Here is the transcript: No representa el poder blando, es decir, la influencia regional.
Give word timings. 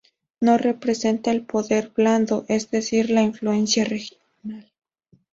No 0.39 0.57
representa 0.57 1.29
el 1.29 1.45
poder 1.45 1.91
blando, 1.95 2.43
es 2.47 2.71
decir, 2.71 3.11
la 3.11 3.21
influencia 3.21 3.85
regional. 3.85 4.71